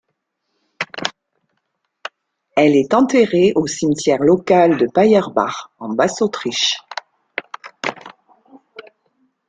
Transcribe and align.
Elle 2.55 2.75
est 2.75 2.95
enterrée 2.95 3.53
au 3.55 3.67
cimetière 3.67 4.17
local 4.17 4.77
de 4.77 4.87
Payerbach 4.87 5.67
en 5.77 5.89
Basse-Autriche. 5.89 6.79